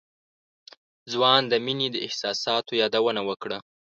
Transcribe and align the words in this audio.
ځوان 1.11 1.41
د 1.47 1.53
مينې 1.65 1.87
د 1.91 1.97
احساساتو 2.05 2.71
يادونه 2.81 3.21
وکړه. 3.29 3.57